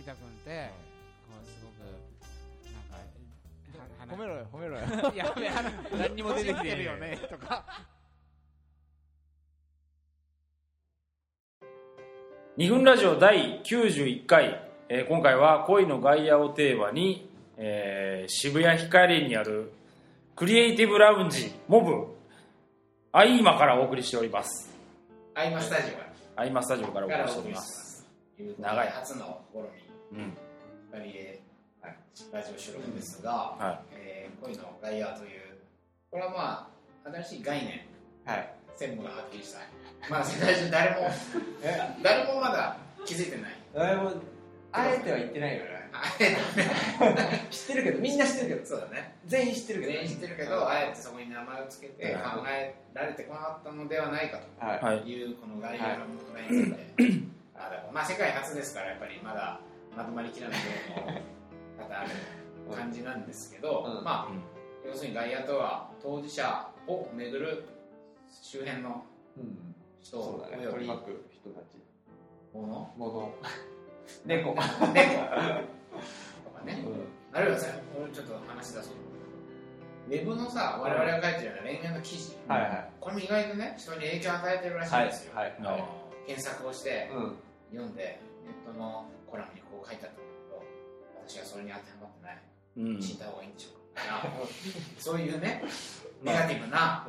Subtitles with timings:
[0.00, 0.70] 森田君って
[1.28, 1.86] こうすごく
[3.98, 5.12] なんか褒めろよ褒めろよ。
[5.14, 5.52] いやいや
[5.98, 6.96] 何にも出てきてるよ。
[6.96, 7.64] ねとか。
[12.56, 17.28] 2分ラジオ第91回、えー今回は恋の外野をテーマに、
[17.58, 19.70] えー渋谷ヒカリにある
[20.34, 22.06] クリエイティブラウンジモブ
[23.12, 24.70] アイーマからお送りしております。
[25.34, 25.92] アイマスタジ
[26.36, 26.40] オ。
[26.40, 27.80] アイマスタジオからお送りしております。
[28.58, 28.88] 長い。
[28.88, 30.36] 初の試みうん。
[30.90, 31.40] 光で
[32.32, 35.40] ラジオ収録ですが、はえー恋の外野という
[36.10, 36.70] これはま
[37.04, 37.80] あ新しい概念。
[38.24, 38.54] はい。
[38.76, 39.60] 専務がはっきりした
[40.08, 41.10] まだ世界中誰も
[42.02, 43.52] 誰もまだ気づいてない。
[43.74, 44.12] 誰も
[44.72, 45.70] あえては言ってないよね。
[45.92, 46.36] あえ
[47.50, 48.66] 知ってるけどみんな知ってるけてど。
[48.66, 49.14] そうだね。
[49.26, 49.92] 全員知ってるけど。
[49.92, 55.00] 全員知ってるけどあえてそこに名前を付けて考えられてこなかったのではないかはいはい。
[55.02, 56.72] というこの外野の問題につい。
[56.72, 57.22] て、
[57.56, 59.60] あだからまあ世界初ですからやっぱりまだ
[59.96, 60.58] まとまりきらない
[60.94, 61.20] 部分も
[61.78, 62.10] 多々ある
[62.74, 64.04] 感じなんですけど、うん。
[64.04, 64.34] まあ、う
[64.88, 64.90] ん。
[64.90, 67.64] 要するに外野とは当事者をめぐる
[68.42, 69.04] 周辺の
[69.36, 69.74] うん。
[70.00, 70.66] 人そうだね。
[70.66, 71.76] 取り巻く人たち。
[72.54, 73.34] ものもの
[74.24, 74.54] 猫。
[74.54, 74.88] 猫とか
[76.64, 77.68] ね、うあるいはさ
[78.00, 78.94] 俺ちょっと話出そう。
[80.08, 82.90] ウェブのさ我々が書いてるような恋愛の記事、んはいはい。
[83.00, 85.54] これも意外とね人に影響を与えてるらしいはいんですよ、はい。
[85.62, 85.84] あはい。
[86.26, 87.36] 検索をしてうん。
[87.70, 90.60] 読んでネットのコラムにこう書いてあったんだけど
[91.26, 92.38] 私はそれに当てはまってない。
[92.76, 93.02] うん。
[93.02, 93.80] 死んだ方がいいんでしょうか。
[95.00, 95.64] そういうね
[96.22, 97.04] ネガティブな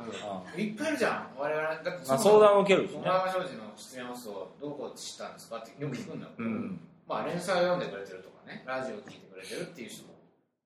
[0.56, 1.36] いっぱいいるじゃん。
[1.36, 3.00] 我々だってあ相談を受けるんですね。
[3.02, 6.80] 小川商事の出演をするとどこ知ったんですかってよく聞くんだよ、うん。
[7.06, 10.14] まあ連載を読んでくれてるとかねラジオを聞いてくれてるっていう人も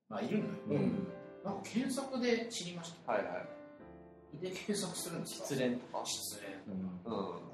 [0.09, 1.07] まあいるのよ、うん。
[1.43, 3.11] なんか検索で知りました。
[3.11, 4.37] はいはい。
[4.41, 5.47] で検索するんですか？
[5.47, 6.05] 失恋とか。
[6.05, 6.53] 失恋。
[6.73, 7.01] うん。
[7.05, 7.47] うん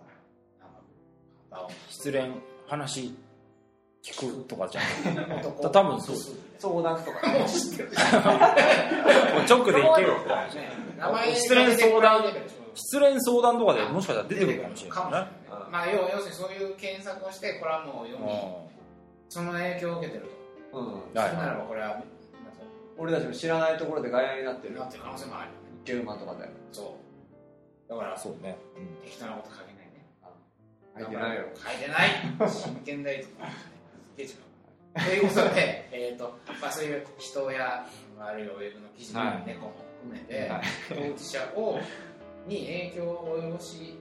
[1.90, 2.32] 失恋
[2.68, 3.16] 話
[4.04, 4.84] 聞くとかじゃん。
[5.72, 6.16] 多分そう。
[6.60, 7.28] 相談とか。
[7.30, 8.36] もう知ってるでしょも
[9.40, 10.18] う直でいけよ
[11.34, 12.24] 失恋相談
[12.76, 18.30] 失恋相談とかでもしかしたら出てくるかもしれないねいまあ要要するにそういう検索をしてコラムを読み
[19.30, 20.30] その影響を受けてる
[20.72, 20.80] と。
[20.80, 21.14] うん。
[21.14, 22.04] ならばこれは
[22.98, 25.46] 俺たちも知らないところで外野になってるなってる可能性もある。
[25.46, 26.50] よね一級馬とかで。
[26.72, 26.98] そ
[27.90, 27.90] う。
[27.90, 28.58] だからそうね。
[29.04, 30.06] 適当なこと書けないね。
[30.94, 31.44] 入ってないよ。
[31.56, 32.52] 書いてない。
[32.52, 33.26] 真剣だよ
[34.16, 34.34] とかすげえ違う
[34.94, 37.88] ということで、えーとまあ、そういう人や
[38.20, 40.62] あるいはウェブの記事のはい猫も含めて、はい。
[40.90, 41.80] 当事者を
[42.48, 44.00] に影響を及ぼし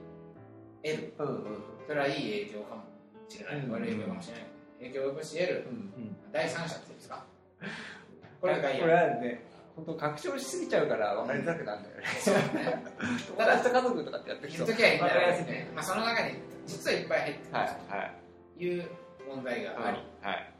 [0.83, 1.13] 得る。
[1.19, 1.63] うんうん。
[1.87, 2.83] それはいい影響かも
[3.29, 3.71] しれない、うん。
[3.71, 4.45] 悪い影響かもしれない。
[4.79, 5.67] 影響を及ぼし得る。
[5.67, 6.15] うん。
[6.31, 7.25] 第三者っていうんですか？
[8.41, 9.45] これが外野これはね
[9.75, 12.03] 本当拡張しすぎちゃうから分かりづらくなるんだよね。
[12.19, 12.83] そうね。
[13.37, 16.35] ただ家族とかってやって気づときゃいいんだ分かりやすいよね、まあ、その中に
[16.67, 18.11] 実はいっぱい入ってるはいはい。
[18.57, 18.89] という
[19.35, 20.53] 問題があり、はい。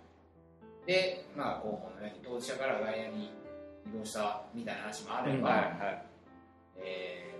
[0.85, 3.31] で、まあ、広報のように当事者から外野に
[3.87, 6.05] 移動したみたいな話もあれば、はいはい。
[6.77, 7.33] えー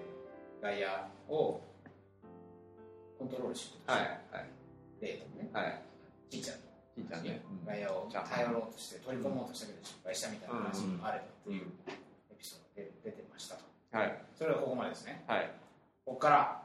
[0.63, 0.87] 外野
[1.27, 1.59] を
[3.19, 4.49] コントロールしようとはいして、はい
[5.01, 5.81] デートね、はい。
[6.29, 6.53] ちっちゃ
[6.95, 7.41] ちいちゃんね。
[7.67, 11.67] 外野を頼ろうとして取り込もうとしたけど失敗したみたいな話もあればっていう
[12.31, 13.65] エピソードが出てましたと。
[13.91, 14.23] はい。
[14.39, 15.25] それはここまでですね。
[15.27, 15.51] はい。
[16.05, 16.63] ここから、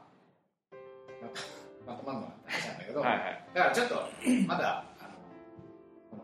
[1.21, 1.41] また
[1.89, 3.45] まとまるのが大事なんだけど、はいはい。
[3.53, 3.95] だからちょっと、
[4.45, 5.17] まだ、あの、
[6.11, 6.23] この、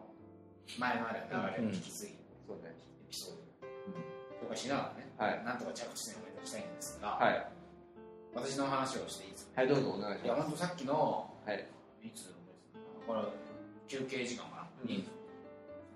[0.78, 2.14] 前のある流れを引き継ぎ、
[2.46, 5.46] そうねエピソードを紹介しながらね、はい。
[5.46, 7.48] なんとか着地点を目指したいんですが、はい。
[8.36, 11.66] 私の話をしていいですか、はいどうぞお願いしいや、ま本当さっきの、はい。
[12.04, 12.36] いつの
[13.08, 13.22] これ、
[13.88, 14.90] 休憩時間かな、うん。
[14.90, 15.10] に、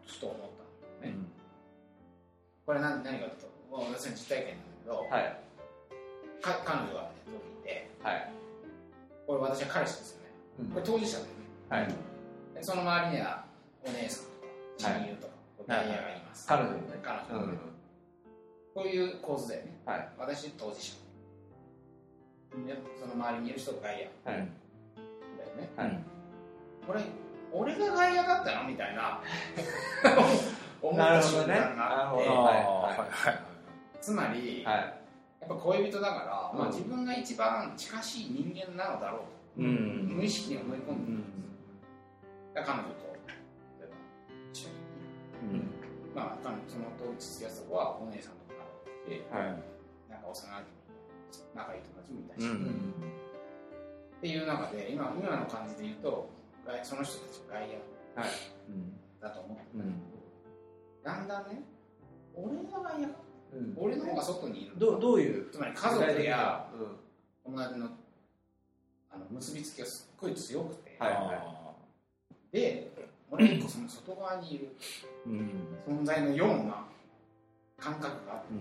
[0.07, 1.19] ふと思ったんだよね。
[2.65, 4.65] これ何何かというと、まあ私の実体験なん。
[4.65, 5.37] だけど、すはい
[6.41, 8.31] か彼女がね、当時いて、はい
[9.29, 10.31] これ私は彼氏ですよね。
[10.57, 10.65] うん。
[10.73, 11.29] これ当事者だよね。
[11.69, 11.87] はい。
[12.57, 13.45] でその周りには
[13.85, 15.33] お姉さんとか親友とか、
[15.67, 16.47] ダイヤがいます。
[16.47, 16.97] 彼女のね。
[17.03, 17.59] 彼女のねうん。
[18.73, 19.77] こういう構図だよね。
[19.85, 20.09] はい。
[20.17, 20.95] 私当事者。
[22.65, 24.25] でその周りにいる人が外野はい。
[24.25, 24.45] だよ
[25.61, 25.69] ね。
[25.77, 25.99] はい。
[26.87, 27.01] これ、
[27.53, 29.21] 俺が外野だったのみたいな。
[30.81, 32.09] 思った瞬間が。
[32.09, 32.35] あって、はい。
[32.35, 33.09] はい。
[33.11, 33.39] はい。
[34.01, 34.98] つまり、はい
[35.49, 36.13] ぱ恋人だか
[36.53, 39.25] ら、まあ、うん自分が一番近しい人間なのだろ
[39.57, 40.07] うと、うん。
[40.15, 41.23] 無意識に思い込んでる、うん
[42.53, 43.05] だから彼女と
[43.79, 43.95] 例えば
[44.51, 44.69] 一緒
[45.53, 45.61] に、
[46.15, 48.65] まあ、彼女その当時付き合ってた子はお姉さんとか
[49.07, 49.61] ではい。
[50.09, 50.65] なんか幼馴染
[51.55, 52.65] 仲いい友達みたいうん。
[52.65, 52.71] な、
[54.17, 56.29] っていう中で今今の感じで言うと
[56.65, 57.73] 外その人たちが外野
[58.17, 58.33] はい。
[59.21, 60.01] だと思ってうん。
[61.03, 61.61] だんだんね
[62.33, 63.13] 俺が外野うん
[63.75, 65.49] 俺の方が外にいるどうどういう？
[65.51, 67.53] つまり家族やうん。
[67.53, 67.87] 友達の
[69.11, 71.71] あの結びつきがすっごい強くて、はいあ
[72.51, 72.91] で
[73.31, 74.75] 俺一個その外側にいる。
[75.25, 75.51] うん。
[75.87, 76.85] 存在のような
[77.77, 78.47] 感覚があって。
[78.51, 78.55] う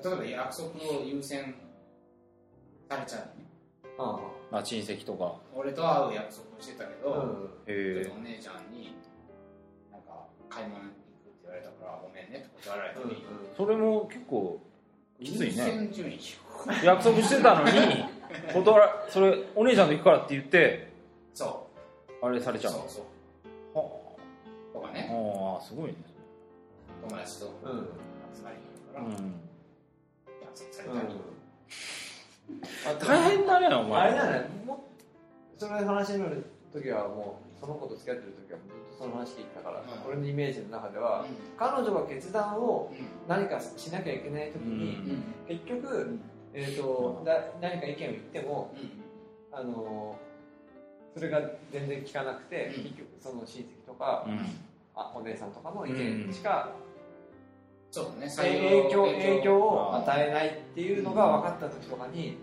[0.00, 0.18] ん。
[0.18, 0.68] 例えば約束
[0.98, 1.54] を優先
[2.88, 3.32] されちゃうのね。
[3.98, 4.20] あ
[4.58, 4.64] あ。
[4.64, 5.34] 親戚とか。
[5.54, 7.26] 俺と会う約束をしてたけど、あうん。
[7.26, 8.94] ちょっへとお姉ちゃんに
[9.92, 10.80] なんか買い物
[12.28, 13.24] んねって断られたのに、
[13.56, 14.60] それも結構
[15.20, 16.36] きつい優ね先順位低
[16.82, 16.84] い。
[16.84, 17.70] 約束してたのに
[18.52, 20.88] 断らそれお姉ちゃんと行くからって言って
[21.34, 21.66] そ
[22.22, 22.78] あれされうちゃうの？
[22.80, 23.02] そうそ
[23.74, 23.84] うは
[24.72, 25.08] とかね。
[25.10, 25.14] あ
[25.58, 25.94] あすごいね。
[27.08, 27.46] 友達と。
[27.64, 27.70] うん。
[27.70, 27.88] うん
[28.36, 29.12] 集まりに行くから、うん。
[30.42, 31.14] 約束されたり、
[33.08, 34.00] 大変だねお前。
[34.00, 34.84] あれだねも
[35.56, 36.44] それ話になる
[36.80, 40.08] 時はもうその子と付き合ってる時はずっとその話聞いてたから、うん。
[40.08, 41.24] 俺のイメージの中では、う
[41.58, 42.92] 彼女が決断を
[43.28, 44.96] 何かしなきゃいけない時に、
[45.48, 45.56] うん。
[45.56, 46.18] 結局、
[46.52, 48.74] えーとだ何か意見を言っても、
[49.52, 50.26] あのー
[51.16, 51.40] それが
[51.72, 52.84] 全然聞かなくて、うん。
[52.84, 54.38] 結局その親戚とか、うん。
[54.94, 56.72] あお姉さんとかの意見しか、
[57.90, 62.36] そうだね影響影響を与えないっていうのが分かった時とかに、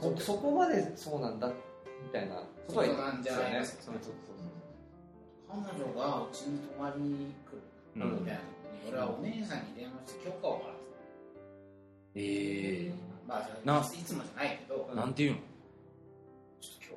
[0.00, 1.50] そそこまでそうなんだ
[2.08, 2.36] みたいな。
[2.36, 3.52] ことは言ってそうなんじゃない？
[3.60, 4.40] ですかそうそうそう。
[5.48, 7.62] 彼女がうちに泊まりに来る
[7.96, 8.40] うんみたいな。
[8.40, 12.92] 時に俺はお姉さんに電話して許可をもらってええ。
[13.28, 15.38] たまあないつもじゃないけど、うんなんていうの？
[16.60, 16.96] ちょ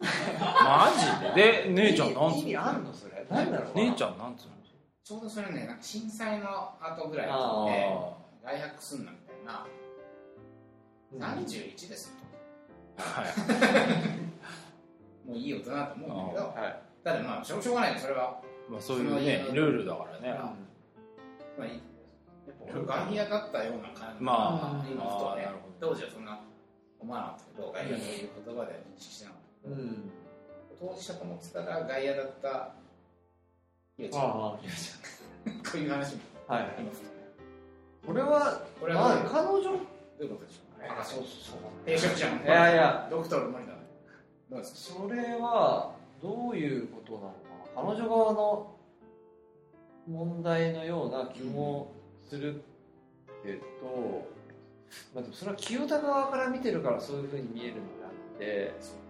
[0.00, 1.64] 今マジで？
[1.64, 3.26] で姉ちゃんなんつう意味あんのそれ？
[3.30, 4.54] なんだろう姉ちゃんなんつうの？
[4.62, 6.46] 日ちょうどそれねなんか震災の
[6.80, 7.84] 後ぐらいあで
[8.46, 9.66] あ外泊すんなみたいな。
[11.12, 11.20] うん。
[11.44, 12.12] 31ですよ。
[12.22, 12.23] あ
[12.98, 13.22] は
[15.26, 15.28] い。
[15.28, 16.80] もういい大人だと思うんだけどはい。
[17.04, 20.38] ただまあしょうしょうがないよそれは、まあそういうねルールだからね。
[21.58, 21.72] まあ、いい。
[21.74, 25.48] やっぱ俺外野だったような感じまあ今ふとね
[25.80, 26.40] 当時はそんな
[27.00, 30.10] 思わなかったけど外野という言葉で認識してなかったうん。
[30.80, 32.74] 当事者と思ってたら外野だった
[33.96, 34.58] ゆうちゃんあ こ
[35.74, 37.10] ういう話もあはい今ふとね
[38.06, 39.70] これはこれはまあ彼女ど
[40.20, 40.63] ういうことでしょう？
[40.63, 42.42] ねあそうそう定食じゃん。
[42.42, 43.08] いやいや。
[43.10, 43.74] ドクトル無理だ
[44.62, 47.92] それはどういうことなのか。
[47.92, 48.76] な彼女側の
[50.06, 51.92] 問題のような気も
[52.28, 52.62] する
[53.42, 54.28] けど、
[55.14, 59.04] まあ、でもそれは清田側から見てるからそういうふうに見えるんであって。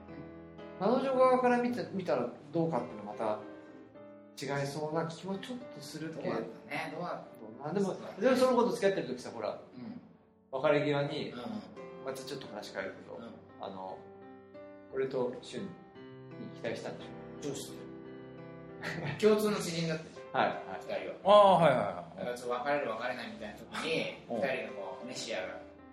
[0.80, 6.34] 彼女側から見て見たらどうかっていうのはまた違いそうな気もちょっとするけど。
[6.34, 6.50] ね。
[6.92, 9.50] どうだでもでもその子と付き合ってる時さほら。
[9.50, 10.03] うん
[10.62, 11.38] 別れ際にうん。
[12.04, 13.34] またちょっと話変えるけど、うん。
[13.64, 13.96] あの
[14.94, 15.68] 俺と俊に
[16.54, 17.48] 期待したんでしょ？
[17.50, 17.72] 上司
[19.20, 20.04] 共通の知人だった。
[20.04, 20.48] じはい。
[20.48, 21.34] はいゃん二人は。
[21.34, 24.36] ああはいはいだはからちょっと別れる別れないみたいな時にうん。
[24.36, 25.46] 二人がこうメシアが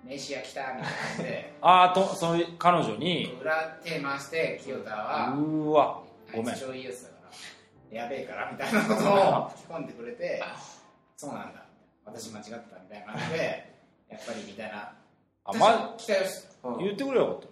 [0.03, 3.37] メシア来たみたいな感じで ああとそういう彼女に？
[3.41, 6.01] 裏手回して清田はうーわ
[6.33, 6.55] あごめん。
[6.55, 7.15] 超いいやつだか
[7.91, 10.43] らやべえからみたいなことを 吹き込んでくれて
[11.17, 11.63] そうなんだ。
[12.05, 13.70] 私間違ってたみたいな感じで
[14.11, 14.91] やっぱりみたいな。
[15.43, 16.31] あま期待をし
[16.79, 17.47] 言ってくれよかった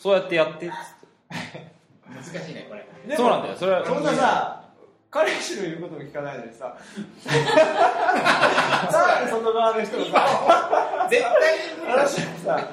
[0.00, 0.66] そうやってやって。
[0.66, 0.74] っつっ
[2.06, 2.82] 難しいねこれ。
[3.08, 3.56] てそうなんだよ。
[3.56, 4.64] それはそんなさ
[5.10, 6.76] 彼氏の言うことも聞かないの にさ
[8.92, 12.68] なんで外側の人がさ絶対に話をさ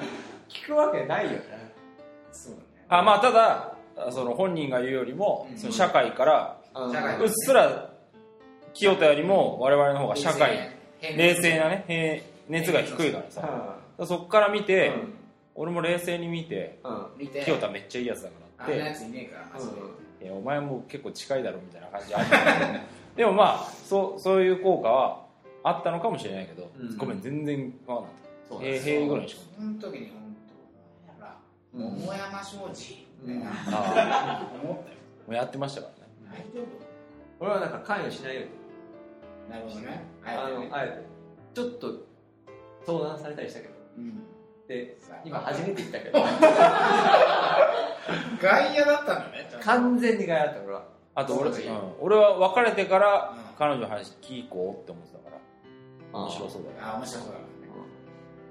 [0.48, 1.38] 聞くわけないよね。
[2.32, 2.64] そうだね。
[2.88, 3.74] あまあただ
[4.10, 5.58] その本人が言うよりも、うん。
[5.58, 7.90] その社会からうっすら
[8.74, 10.70] 清田よりも我々の方が社会。
[11.00, 13.78] 冷冷静なね平熱が低いからさ。
[14.06, 15.14] そっから見て、うん。
[15.54, 16.78] 俺も冷静に見て
[17.44, 18.74] 清田めっちゃいいやつだからって。
[18.74, 19.66] あんなやついねえからマジ
[20.20, 22.36] でいやお前も結構近いだろみたいな感じあるけ
[22.72, 22.80] ど
[23.16, 25.26] でもまあそうそういう効果は
[25.62, 26.96] あったのかもしれないけど、うん。
[26.96, 28.64] ごめん全然分かんなかった。
[28.64, 29.42] 平平ぐらいしか。
[29.56, 30.36] その時に本
[31.72, 34.46] 当桃山商事みたいなあ。
[34.62, 34.96] 思ったよ。
[35.26, 36.46] あもうやってましたからね。
[36.54, 36.66] 大丈夫？
[37.40, 38.50] 俺はなんか関与しないように。
[39.50, 40.02] なるほどね。
[40.24, 41.02] あえて。
[41.54, 42.11] ちょっと
[42.86, 43.74] 相談されたりしたけど。
[43.98, 44.22] うん。
[44.68, 46.18] で今初めて言ったけど。
[48.40, 50.84] 外野だったんだね完全に外野だった俺は。
[51.14, 53.42] あと俺,、そうん、俺は別れてからうん。
[53.58, 56.18] 彼女の話聞いこうって思ってたから。
[56.20, 57.44] 面白そうだよあ面白そうだね。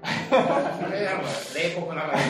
[0.02, 0.36] こ
[0.90, 2.24] れなんか冷酷な感じ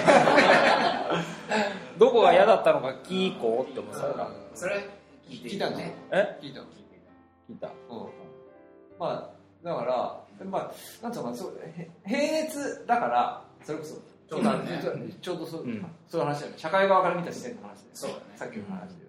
[1.98, 4.30] どこが嫌だったのか聞こうって思ってたから。
[4.54, 4.76] それ
[5.28, 6.38] 聞いて聞いたねえ？
[6.42, 6.66] 聞いたの？
[7.48, 7.68] 聞いた。
[7.68, 7.72] うん。
[8.98, 10.72] まあだからまあ
[11.02, 14.00] なんつうのかなそうへ平熱だからそれこそ
[14.32, 14.80] そうだね。
[14.82, 15.86] 今ちょうどそう,、うん。
[16.08, 16.58] そういう話だよね。
[16.58, 18.22] 社会側から見た視点の話でそうだね。
[18.36, 19.04] さっきの話で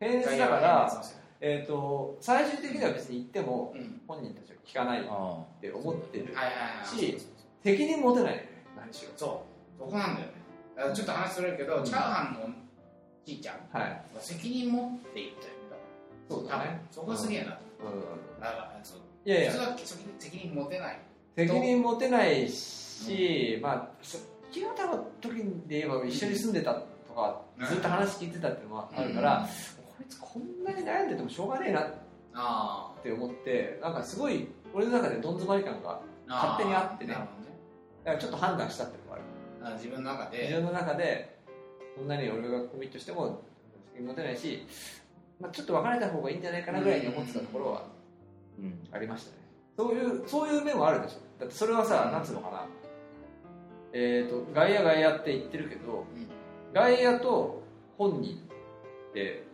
[0.00, 0.24] 言うと。
[0.24, 1.04] 平熱だから、
[1.40, 4.00] えー、と最終的には別に言ってもうん。
[4.08, 6.34] 本人たちは聞かないっあて思ってる
[6.84, 7.18] し
[7.62, 9.12] 責任持てないよね何しろ。
[9.16, 9.44] そ
[9.78, 9.78] う。
[9.78, 10.26] そこなんだよ
[10.88, 10.94] ね。
[10.94, 12.48] ちょっと話それるけど、チャーハンの
[13.24, 14.02] ちいちゃんはい。
[14.18, 15.52] 責任持って言ったよ
[16.28, 16.82] そうだね。
[16.90, 17.58] そこがすげえなと。
[17.84, 18.40] うん。
[18.40, 19.52] だからそういやいや。
[19.52, 19.76] 普通は
[20.18, 21.00] 責任持てない。
[21.36, 24.18] 責任持てないし、まあそ
[24.52, 27.66] 清田の時で言えば一緒に住んでたとか、うん。
[27.66, 29.48] ずっと話聞いてたっていうのもあるから、
[29.96, 31.84] こいつこんなに悩んでてもしょうがねえなっ
[32.34, 37.12] あて思ってなんかすごい俺の中でどん詰まり感があ勝手にあってね。
[37.12, 37.18] ね。
[38.04, 39.22] だからちょっと判断したっていうのもある。
[39.62, 41.38] あ自分の中自で分の中で
[41.96, 43.42] そんなに俺がコミットしても
[43.94, 44.66] 責任持てないし、
[45.40, 47.86] まあ、ちょっと別れた方がいいんじゃないかなぐらいに思ってたところは
[48.58, 48.78] うん。
[48.92, 49.36] ありましたね。
[49.76, 51.40] そういうそういう面もあるでしょ。
[51.40, 52.12] だってそれはさ、うん。
[52.12, 52.66] なんつうのかな。
[53.92, 56.26] えっ、と外野外野って言ってるけど、うん。
[56.72, 57.62] 外野と
[57.96, 58.36] 本人
[59.10, 59.44] って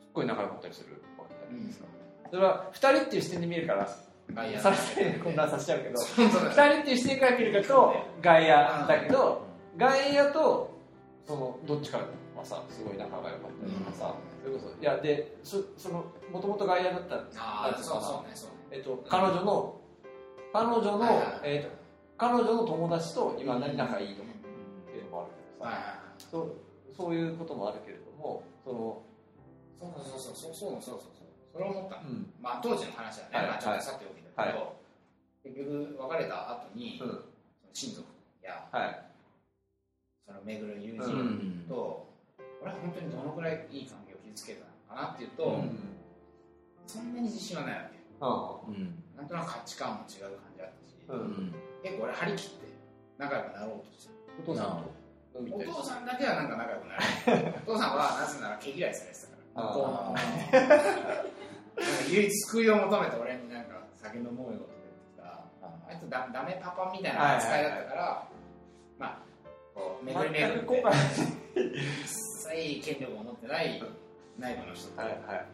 [0.00, 1.86] すっごい仲良かったりするわけじゃないですか、
[2.30, 3.88] それは2人っていう視点で見るから
[4.34, 10.78] 外野させて混乱させちゃうけど本当だ2人っていう視点から見ると外野だけど外野と
[11.26, 17.38] そのどっちかはさすごい仲が良かったりとかさ、それこそいやでそそのもともと外野だったんです。
[17.40, 19.80] ああそうそうねそう、彼女の、
[20.52, 21.70] 彼女の、はいはい、えっ、ー、と、
[22.16, 26.52] 彼女の友達と今何仲いいとかっていうのもあるけどさ、はいはい、そう
[26.96, 29.02] そういうこともあるけれども、その、
[29.80, 31.22] そうそうそうそうそうそうそう。
[31.52, 34.72] それを思った、うん、まあ当時の話はね、はい、まあ、ちょっとさておきだけど、は
[35.44, 37.24] い、結局別れた後に、うん、
[37.72, 38.08] 親族
[38.42, 39.04] や、はい、
[40.26, 42.08] その巡る友人と、
[42.38, 44.01] うん、俺は本当にどのくらいいい関
[44.32, 45.78] 係を築けたのかなっていうと、うん。
[46.86, 47.98] そんなに自信はないわけ。
[48.20, 49.02] あうん。
[49.16, 51.54] なんとなく価値観も違う感じあったし、あうん。
[51.82, 52.66] 結構俺張り切って
[53.18, 54.84] 仲良くなろうとしてお父さん
[55.34, 57.54] お父さんだけはなんか仲良くなる。
[57.66, 60.94] お父さんはなぜなら毛嫌いされてたから。
[62.10, 65.24] 唯一救いを求めて俺になんか酒飲もうよとか言ってきた。
[65.88, 68.28] あいつダダメパパみたいな扱いだったから、
[68.98, 69.18] まあ
[69.74, 70.82] こう巡り巡って。
[71.54, 73.82] 一切権力を持ってない
[74.42, 75.46] 内部の人とはい仲はい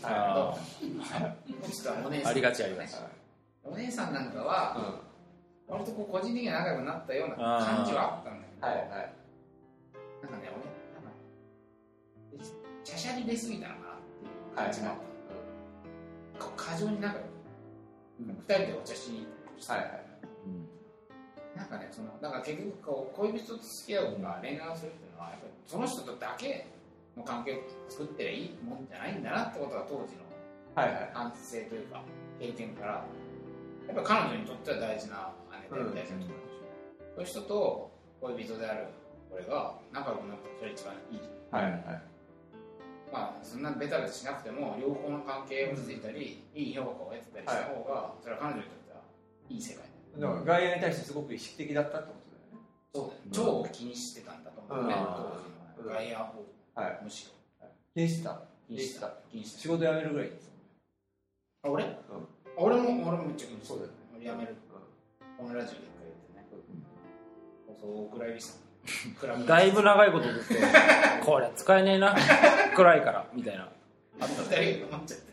[0.00, 1.66] たんだけど。
[1.66, 2.94] 実はお姉さんありがちありがち
[3.64, 5.02] お姉さんなんかは
[5.66, 9.12] 割とこう個人的に仲良くなったような感じはあったんだけど、はいはい。
[10.22, 10.64] なんかね、俺、
[10.96, 12.48] なんか、
[12.84, 14.96] しゃしゃり出すぎたのかなっていう感じもあっ
[16.38, 16.44] た。
[16.46, 17.26] こう過剰に仲良く、
[18.20, 18.26] うん。
[18.48, 20.08] 二人でお茶しに行ったりして、はいはい
[21.56, 26.66] なんかね、その、だから結局こう、恋人と付き合うとか恋愛をするっていうのは、やっぱりその人とだけ
[27.18, 27.56] の関係を
[27.88, 30.28] 作ってりゃいいもんじゃないんだなってことが当時の
[30.74, 31.10] はいはい。
[31.12, 32.02] 反省というか、
[32.38, 33.04] 経験から、
[33.88, 35.32] やっぱ彼女にとっては大事な
[35.68, 36.48] 姉でうん大事な友達
[37.14, 38.86] そういう人と恋人である
[39.32, 41.62] 俺が仲良くなったらそれ一番いいじゃん。
[41.62, 41.82] はいはい。
[43.10, 49.00] まあ、そんなベタベタしなくても両方の関係を築いたり、いい評価を得てたりした方が、それは彼女にとっては
[49.48, 49.84] いい世界
[50.18, 50.28] だ。
[50.28, 52.66] から外野に対してすごく意識的だったってことだよね。
[52.94, 53.64] そうだよ。
[53.64, 55.04] 超気にしてたんだと思うね、うん。
[55.04, 56.46] 当時の外野を、
[56.82, 56.98] はい。
[57.04, 57.68] むしろ。
[57.94, 60.50] 気にしてた気にしてた気にして仕事辞めるぐらいです。
[61.62, 61.88] たあ俺、あ
[62.56, 63.94] 俺も俺もめっちゃ気にしてたそうだよね。
[64.16, 64.54] 俺やめる。
[65.38, 66.86] このラジオで一回言ってね、
[67.80, 70.42] そうお蔵入りした だいぶ長いことずっ
[71.20, 72.14] と これ使えねえな。
[72.74, 73.26] 暗いから。
[73.32, 73.68] みたいな。
[74.20, 75.28] あった二人が思っちゃって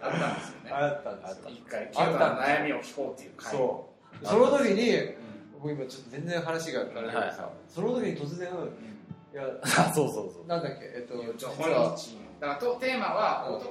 [0.00, 0.70] あったんですよね。
[0.70, 1.50] あったんですよ。
[1.50, 4.26] 一回清田の悩みを聞こうっていう会そう。
[4.26, 5.16] その時にう
[5.54, 7.34] 僕今ちょっと全然話があれだけどさ、はい
[7.68, 8.95] その時に突然んうん
[9.36, 10.46] いやあそうそうそう。
[10.48, 10.86] なんだっけ？
[10.96, 13.68] えっといやちょ実は本日だからとテーマはうん男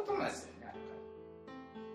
[0.00, 0.74] 男友達だよね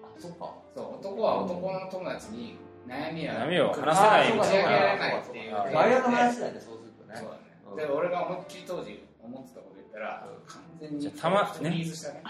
[0.04, 0.54] あそっか。
[0.76, 2.58] そう男は男の友達に
[2.88, 4.38] 悩みや悩みを話せない。
[4.38, 7.16] 打ち上げられないっていうあ外野の話だよねそうするとね。
[7.16, 7.30] そう
[7.72, 7.78] うん。
[7.78, 10.46] だねで俺が思いっきり当時思ってたこと言ったらうん。
[10.48, 11.70] 完全にじゃあたまね。
[11.72, 11.86] ね。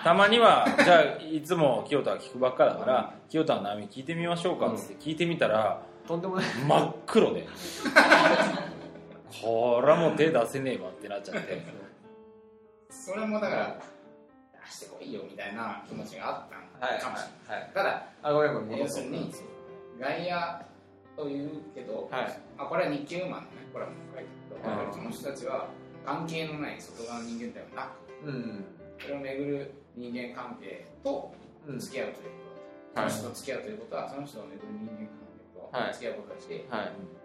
[0.06, 6.46] たまにはじゃあいつも清田は聞くばっかだから清田の悩み聞いてみましょうかって聞いてみたらとんでもない。
[6.66, 7.46] 真っ黒で
[9.42, 11.62] これはもう手出せねえわってなっちゃって。
[12.90, 13.80] それもだから
[14.66, 17.62] 出してこいよみたいな気持ちがあったはいのかもしれない。
[17.62, 19.34] はいただあごめんごめん要するに
[20.00, 20.68] 外野
[21.18, 22.40] というけど、はい。
[22.58, 25.68] まあ、これは日系ウーマンのねこれはもう書いてるけど、うんその人たちは
[26.06, 27.92] 関係のない外側の人間ではな
[28.24, 28.66] くうん。
[29.00, 31.34] それを巡る人間関係と
[31.68, 31.80] うん。
[31.80, 32.30] 付き合うというこ
[32.94, 33.02] と。
[33.02, 33.12] だ、はい。
[33.12, 35.10] その人と付き合うということはその人を巡る人間
[35.72, 36.92] 関係と付き合うことだし、はい。
[36.94, 37.17] そ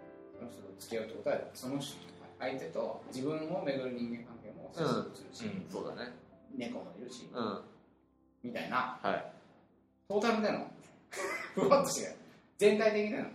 [0.43, 1.97] の人と付き合うということはその人
[2.39, 5.65] 相手と自分を巡る人間関係も接続するし、うん。
[5.71, 6.11] そうだね
[6.57, 7.61] 猫もいるし、うん。
[8.43, 8.99] みたいな。
[9.01, 9.25] はい。
[10.09, 10.67] トータルでの。
[11.55, 12.15] ふわっとしてる。
[12.57, 13.25] 全体的なの。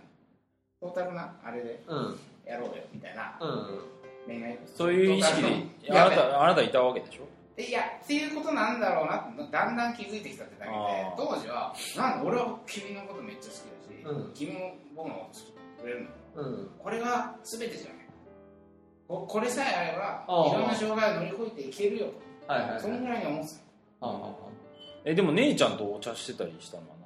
[0.81, 1.83] トータルなあれで。
[1.87, 2.19] うん。
[2.45, 3.37] やろうよみたいな。
[3.41, 3.81] うん。
[4.27, 5.91] 恋愛そういう意識で。
[5.91, 7.61] あなたあなたいたわけでしょ？
[7.61, 10.77] いやっていうことなんだろうなってだんだん気づいてきたってだけで
[11.17, 14.33] 当時はなんで俺は君のことめっちゃ好きだし、うん。
[14.33, 16.69] 君も僕のこと好きでくれるのうん。
[16.79, 18.05] これが全てじゃない。
[19.07, 20.47] ここれさえあればああ。
[20.49, 22.07] いろんな障害を乗り越えていけるよ
[22.47, 22.77] はいはいはい。
[22.77, 23.59] とそのぐらいに思ってたい
[24.01, 24.33] ああ
[25.05, 26.99] えでも姉ちゃんとお茶してたりしたのは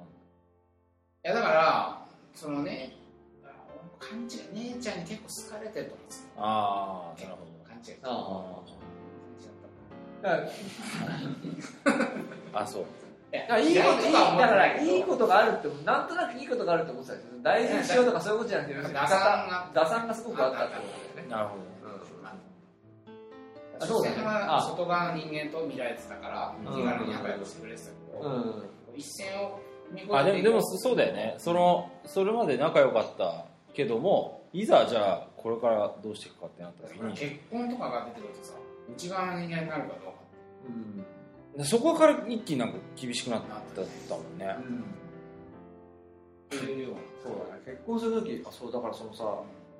[1.24, 2.92] やだからそのね
[3.98, 8.10] 勘違い姉ちゃんに結構好かれてると思って何ああたなるほ勘違いあ
[12.52, 12.82] ああ そう。
[12.82, 12.86] い
[13.40, 21.30] だからいいこといいだからいいとことがあるってなんとなくいいことがあるって思ってたんですよ大事にしようとかそういうことじゃなくて打算が打算がすごくあったってことだよね。
[21.30, 21.54] なるほ
[23.80, 24.16] あそうだね。
[24.62, 28.64] 外側の人間と見られてたからうん気軽に仲良くしてくれてたけど、うん。
[28.94, 29.60] 一線を
[29.90, 31.34] 見越えてどあでもでもそうだよね。
[31.38, 38.54] そのそれまで仲良かったけどもいざじゃあこれからどうしていくかってなった時に結婚とかが出てくるとさ
[38.94, 40.12] 内側の人間になるかどうか
[40.68, 41.04] うん
[41.62, 43.42] そこから一気になんか厳しくなっ
[43.74, 44.46] たもんね。
[46.50, 47.62] うようなそうだね。
[47.64, 49.24] 結婚するときあそうだからそのさ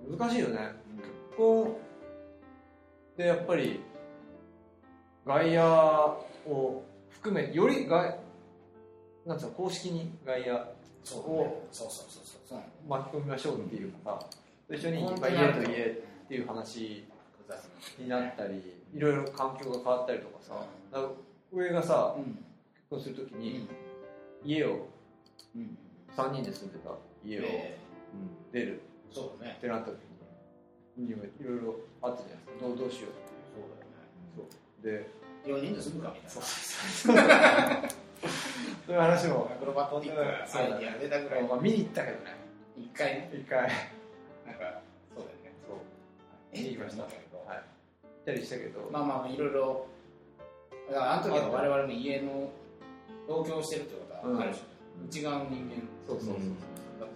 [0.08, 0.58] 難しいよね。
[0.96, 1.76] 結婚
[3.16, 3.80] でやっぱり
[5.26, 8.18] 外野を含めより外
[9.26, 10.46] なんつうの公式に外野
[11.02, 11.54] そうだね。
[11.72, 14.26] そうそうそうそうそう巻き込みましょうっていうかさ
[14.70, 17.04] 一緒に家と家っていう話
[17.98, 18.62] になったり
[18.94, 20.54] いろいろ環境が変わったりとかさ
[20.92, 22.24] うん上がさうん。
[22.24, 22.38] 結
[22.90, 23.68] 婚するときうにん。
[24.44, 24.88] 家を
[25.54, 25.78] うん。
[26.16, 26.90] 3人で住んでた
[27.24, 27.78] 家をで
[28.52, 28.80] 出る。
[29.10, 29.54] そうだね。
[29.58, 29.98] ってなった時
[30.96, 32.66] にいろいろあったじゃないですか。
[32.68, 34.04] どうどうしようってそうだよね。
[34.36, 34.82] いうそう。
[34.82, 35.10] で
[35.44, 37.88] 4人で住むかみたいな。
[38.86, 42.36] そういう話も、アクロバティックなアイディア出たぐらいまあ、見に行ったけどね。
[42.76, 43.30] 一回ね。
[43.34, 43.60] 一回。
[43.60, 44.80] なんか
[45.14, 45.52] そうだよね。
[45.66, 45.76] そう。
[46.52, 46.58] え？
[46.58, 47.04] 見に行きました。
[47.04, 47.38] けど。
[47.46, 47.56] はい。
[47.56, 47.64] 行っ
[48.24, 49.86] たりしたけど、まあまあいろいろ
[50.88, 52.50] だからあの時は我々も家の
[53.26, 54.64] 同居をしてるってことはあるでしょ、
[55.08, 55.82] 内側の人間。
[56.06, 56.38] そうそうそう、う。
[56.40, 56.50] ん
[57.00, 57.14] だった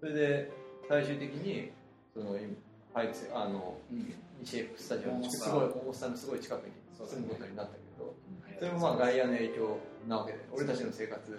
[0.00, 0.52] それで
[0.88, 1.70] 最終的に
[2.12, 2.54] その今
[2.92, 4.14] はいつあのうん。
[4.40, 8.14] 西エックスタジオの大すごい大本さんのすごい近くに住むことになったけど
[8.50, 8.58] うん。
[8.58, 11.38] それもまあ外野の影響なわけで俺たちの生活。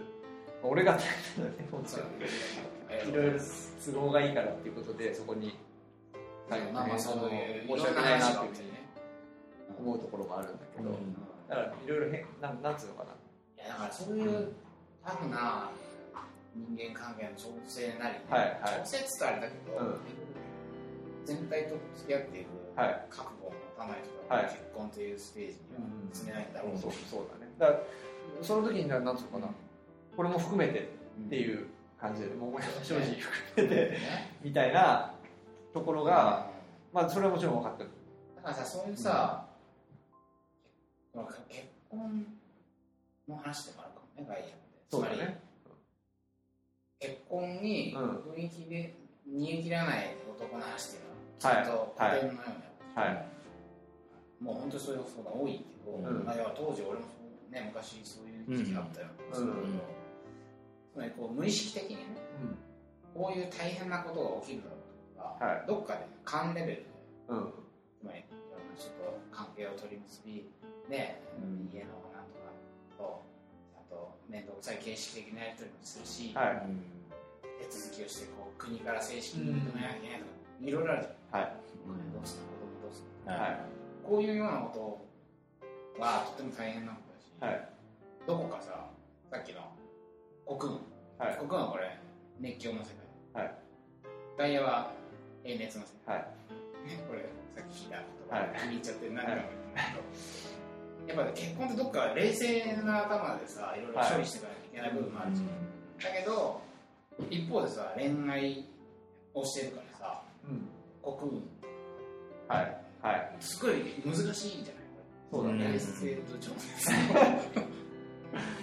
[0.63, 0.99] 俺が大
[3.09, 3.11] い。
[3.13, 3.39] ろいろ
[3.85, 5.55] 都合がいいからっていうことでそこに
[6.49, 8.53] まあまあそういう申し訳ないなっていう。
[8.55, 8.84] ふうにね
[9.79, 11.13] 思うところもあるんだけど、うん。
[11.49, 13.11] だからいろいろ変なんなんつうのかな。
[13.63, 14.53] いやだからそういう
[15.03, 15.69] タフな
[16.55, 18.83] 人間関係の調整なり、ねはいはい。
[18.83, 19.99] 調整っつったらあれだけど、うん。
[21.25, 23.05] 全体と付き合っていくはい。
[23.09, 24.51] 覚悟を持たない人は、はい。
[24.51, 25.81] 結婚というステージには
[26.13, 27.51] 進めないんだろうそうそうだね。
[27.57, 27.79] だから
[28.41, 29.47] その時にななんつうのかな。
[30.15, 30.79] これも含めて
[31.25, 31.67] ってういう
[31.99, 33.97] 感じでもう正直含めてね。
[34.43, 35.13] みたいな
[35.73, 36.47] ところが、
[36.93, 37.89] まあそれはもちろん分かってる。
[38.37, 39.44] だからさそういうさ、
[41.15, 42.25] この結婚
[43.27, 44.55] の話でもあるかもね外野って。
[44.89, 45.15] そうだね。
[45.15, 45.31] つまり
[46.99, 48.93] 結婚にうん雰囲気で
[49.25, 52.49] 煮え切らない男の話っていうのはちゃんとはい古典のよ
[52.95, 53.25] うな、はい。
[54.43, 56.25] もう本当にそういう相談多いけど、うん。
[56.25, 57.05] まあ、当時俺も
[57.49, 59.55] ね、昔そういう時期があったよ、うんそういうの
[60.93, 62.05] つまりこう無意識的にね
[63.13, 65.63] こういう大変なことが起きるだろうとか、はい。
[65.67, 66.85] どっかで勘レベルで
[67.29, 67.53] うんうん。
[68.01, 68.23] つまり
[68.75, 70.51] いろんな人と関係を取り結び
[70.91, 71.71] ね、うん。
[71.71, 72.51] 家のなんとか
[72.97, 73.23] と
[73.75, 76.67] あと面倒くさい形式的なやり取りもするし、はい。
[77.55, 81.01] 手続きをしてこう国から正式に認めなきゃいけないとか、いろいろある。
[81.03, 81.55] じゃんはい。
[82.11, 83.59] どうする子供どうするはい。
[84.03, 84.75] こういうようなこ
[85.95, 87.69] とはとても大変なことだし、はい。
[88.27, 88.91] どこかさ
[89.31, 89.71] さっきの
[90.45, 90.83] 国軍、
[91.17, 91.37] はい。
[91.37, 91.97] 国軍はこれ
[92.39, 92.91] 熱狂の世
[93.33, 93.55] 界、はい。
[94.37, 94.91] 外野は
[95.43, 96.15] 永熱の世界。
[96.17, 96.27] はい。
[97.07, 98.59] これさっき聞いた言葉、はい。
[98.59, 105.47] 気に入っちゃって何回も言うけど、やっぱ結婚ってどっか冷静な頭でさいろいろ処理していかなきゃいけない部分もあるじゃん、
[106.13, 106.61] だけど
[107.29, 108.65] 一方でさ恋愛
[109.33, 110.67] をしてるからさうん。
[111.01, 111.43] 国軍
[112.47, 112.77] はい。
[113.01, 113.35] はい。
[113.39, 114.83] すごい難しいんじゃない？
[115.31, 115.73] これそうだね。
[115.73, 116.91] 冷静と情熱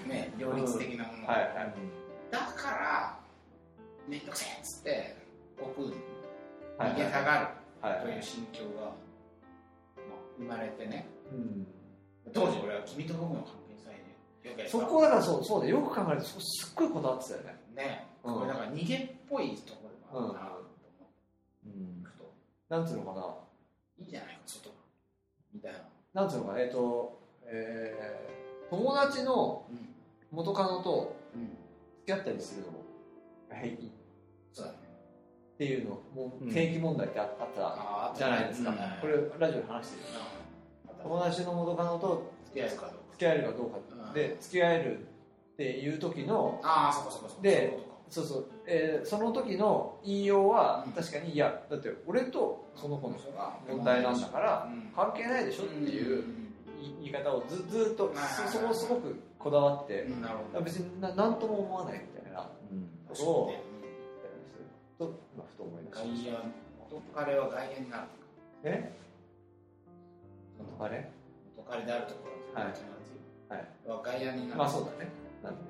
[0.08, 1.40] ね両立的なもの、はい。
[1.42, 1.74] はい。
[2.30, 3.18] だから
[4.08, 5.16] 面倒くせえっつって
[5.56, 6.02] 国軍に
[6.78, 6.90] はい。
[6.92, 7.46] 逃げたがはいる
[7.82, 8.18] とい。
[8.18, 8.94] う心境が、まあ
[10.38, 11.06] 生まれてね。
[11.32, 11.66] うん。
[12.32, 13.90] 当時俺は君と僕の関係さ
[14.44, 15.80] えそこだからそうそうだよ。
[15.82, 17.60] く考えるとそこすっごいこだわってたよね。
[17.74, 18.34] ね、うん。
[18.34, 20.62] これだから逃げっぽいところでもあるなと思
[21.66, 22.02] うん。
[22.04, 22.34] うと、
[22.68, 23.36] なんつうのかな。
[23.98, 24.74] いいじゃないか外が
[25.52, 25.78] みたいな、
[26.14, 26.60] なんつうのかな。
[26.60, 29.88] えっとえー友達のうん。
[30.30, 31.42] 元カノとうん、
[32.00, 32.84] 付き合ったりするのも。
[33.50, 33.90] 平気っ
[34.54, 34.78] そうだね
[35.62, 38.76] ていうのもうん定期問題ってああったあじゃないですか、うん。
[38.76, 40.20] これラジオで話してるよ
[41.04, 42.96] 友達の元カノと付き合えるかどうか。
[43.12, 44.12] 付き合えるかどうかうん。
[44.12, 47.78] で付き合えるっていう時のああそこそこそこで
[48.10, 50.92] そうそう、えーその時の言いようはうん。
[50.92, 54.90] 確かにいやだって俺とその子の人が問題なんだからうん。
[54.96, 56.24] 関係ないでしょっていう
[57.00, 58.12] 言い方をずずーっと
[58.48, 60.08] そそこをすごくこだわって。
[60.64, 62.48] 別にな何とも思わないみたいな。
[63.08, 63.54] ことを
[65.06, 66.38] と今ふと思い出しまし外野
[66.90, 68.02] 元彼は外野になる
[68.62, 68.92] たえ？
[70.58, 71.10] 元彼
[71.56, 72.72] 元彼であるところはい。
[73.48, 73.68] はい。
[73.88, 74.58] は外野になる。
[74.58, 75.10] まあそうだね。
[75.42, 75.60] なんで？
[75.62, 75.66] ね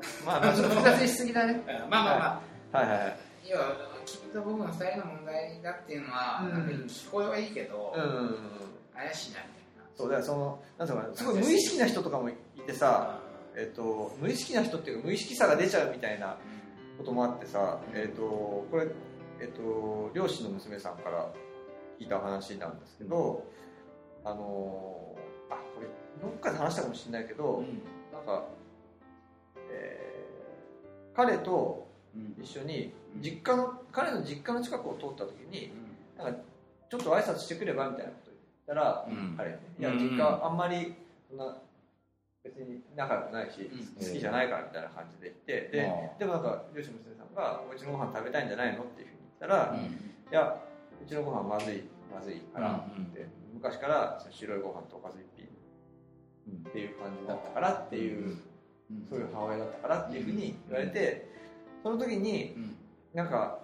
[0.24, 1.62] まあまあちょっと複雑にしすぎだね。
[1.68, 2.42] まあまあま
[2.72, 2.78] あ。
[2.78, 2.88] はい。
[2.88, 3.16] はいはい
[3.48, 3.74] 要は
[4.06, 6.50] 君と僕の二人の問題だっていうのは、うん。
[6.52, 8.36] なんか聞こえはいいけど、うんうんうん
[8.94, 9.60] 怪しいなみ
[9.96, 13.18] そうだからそのなんていうのかなすごい無意識な人とかもいてたいなさ
[13.56, 16.36] えっと無意識な人っていうか無意識さが出ちゃうみたいな
[17.00, 18.86] こともあってさ、えっとこれ、
[19.40, 21.32] えっと両親の娘さんから
[21.98, 23.44] 聞いた話なんですけど、
[24.24, 25.16] あの
[25.50, 25.86] あこれ
[26.20, 27.82] どっかで話したかもしれないけど、うん。
[28.12, 28.44] なんか、
[29.72, 32.42] えー彼とうん。
[32.42, 35.72] 一緒に実家の彼の実家の近くを通った時に
[36.18, 36.40] なんか
[36.90, 39.34] ちょっと挨拶してくればみたいなこと言ったら、うん。
[39.36, 39.98] 彼いやうん。
[39.98, 40.94] 実家あんまり
[41.28, 41.56] そんな
[42.44, 44.06] 別に仲良くないし、うん。
[44.06, 46.18] 好きじゃないからみたいな感じで言ってであ。
[46.18, 49.88] でもなんか両親の娘さんが「おうちのご飯食べたいんじゃないの?」っていうふうに言ったら「うんい
[50.30, 50.62] や
[51.02, 55.48] うちのご飯まずいまずいから」って、昔から白いご飯とおかず一品
[56.68, 58.36] っていう感じだったからっていう、
[59.08, 61.28] そういう母親だったからっていうふうに言われて、
[61.82, 62.76] その時にうん。
[63.12, 63.58] なんか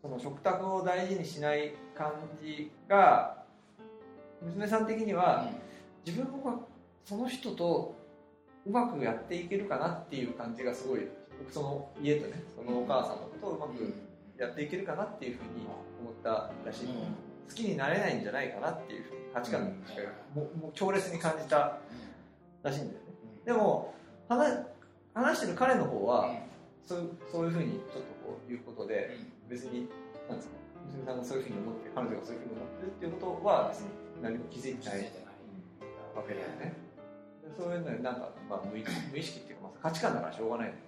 [0.00, 3.44] その食卓を大事にしない感じが
[4.40, 5.50] 娘さん的には
[6.06, 6.58] 自分が
[7.04, 7.94] その人と
[8.66, 11.00] うまくやっていけるかなっていう感じがすごい
[11.38, 13.94] 僕その家とねそのお母さんのことをうまく
[14.38, 15.66] やっていけるかなっていうふうに
[16.00, 19.66] 思ったらしい、好きになれないんじゃないかなっていうふうに価値観が
[20.34, 21.78] もうもう強烈に感じた
[22.62, 23.10] らしいんだよね。
[23.44, 23.94] でも
[24.28, 24.58] 話
[25.14, 26.32] 話してる彼の方は
[26.86, 29.16] そうそういうふうにちょっとこう言うことで
[29.48, 29.88] 別に
[30.28, 30.54] なんですか
[30.86, 33.88] 娘さんがそういうふうに思って彼女がそういうふうに思ってるっていうことは別に
[34.22, 35.10] 何も気づいてない
[36.14, 36.89] わけだよね。
[36.89, 36.89] で
[37.56, 40.68] そういうのになんか、まあ、無意無意識っていうか、まあ、価値観だからしょうがない。
[40.68, 40.82] んだよ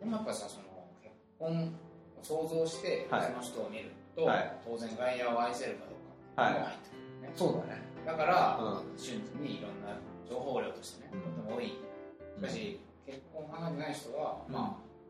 [0.00, 0.64] でもやっぱさその
[1.02, 1.72] 結婚
[2.18, 3.32] を想像してそはい。
[3.32, 4.52] の人を見ると、はい。
[4.64, 7.82] 当然外野を愛せるかどうかっていうのが入ってくるね、そうだね。
[8.04, 9.96] だから、う瞬時にいろんな
[10.28, 11.72] 情報量としてね、とても多い。
[12.36, 14.52] しかし、結婚を考えてない人は、うん。
[14.52, 14.62] まあ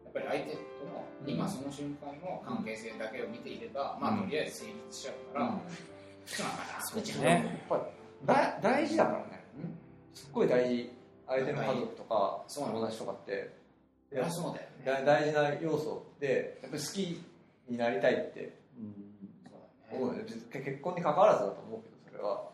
[0.05, 1.31] やっぱり相手との、うん。
[1.31, 5.61] 今その瞬間の関係性だけを見ていれば、まあとりあえず成立しちゃうから、うん。
[6.27, 7.77] そうなんだなそうですやねっぱ
[8.25, 9.45] だ大事だからね
[10.15, 10.91] すっごい大事
[11.27, 13.51] 相手の家族とか友達とかって
[14.31, 14.85] そうだよね。
[14.85, 17.21] だ大事な要素でやっぱり好き
[17.69, 18.61] になりたいって
[19.91, 20.25] 思うよね。
[20.53, 22.51] 結婚に関わらずだと思うけどそれは。